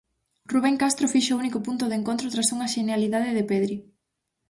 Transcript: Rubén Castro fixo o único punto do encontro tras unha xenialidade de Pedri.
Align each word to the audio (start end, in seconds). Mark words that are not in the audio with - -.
Rubén 0.51 0.75
Castro 0.81 1.11
fixo 1.13 1.31
o 1.33 1.41
único 1.43 1.59
punto 1.67 1.83
do 1.87 1.97
encontro 1.99 2.31
tras 2.33 2.51
unha 2.55 2.71
xenialidade 2.75 3.35
de 3.37 3.47
Pedri. 3.51 3.75